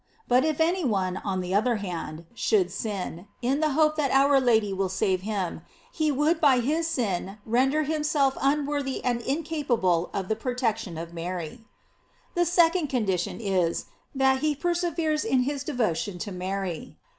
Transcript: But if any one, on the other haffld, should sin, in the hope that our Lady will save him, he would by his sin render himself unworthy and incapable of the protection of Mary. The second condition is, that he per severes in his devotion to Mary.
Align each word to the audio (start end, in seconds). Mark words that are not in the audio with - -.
But 0.27 0.43
if 0.43 0.59
any 0.59 0.83
one, 0.83 1.17
on 1.17 1.41
the 1.41 1.53
other 1.53 1.77
haffld, 1.77 2.25
should 2.33 2.71
sin, 2.71 3.27
in 3.43 3.59
the 3.59 3.73
hope 3.73 3.97
that 3.97 4.09
our 4.09 4.39
Lady 4.41 4.73
will 4.73 4.89
save 4.89 5.21
him, 5.21 5.61
he 5.91 6.11
would 6.11 6.41
by 6.41 6.59
his 6.59 6.87
sin 6.87 7.37
render 7.45 7.83
himself 7.83 8.35
unworthy 8.41 9.05
and 9.05 9.21
incapable 9.21 10.09
of 10.11 10.27
the 10.27 10.35
protection 10.35 10.97
of 10.97 11.13
Mary. 11.13 11.65
The 12.33 12.45
second 12.47 12.87
condition 12.87 13.39
is, 13.39 13.85
that 14.15 14.39
he 14.39 14.55
per 14.55 14.73
severes 14.73 15.23
in 15.23 15.41
his 15.43 15.63
devotion 15.63 16.17
to 16.17 16.31
Mary. 16.31 16.97